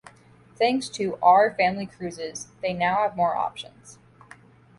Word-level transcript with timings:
Thanks 0.55 0.89
to 0.89 1.19
"R 1.21 1.51
Family 1.53 1.85
Cruises" 1.85 2.47
they 2.63 2.73
now 2.73 2.95
have 3.03 3.15
more 3.15 3.35
options. 3.35 3.99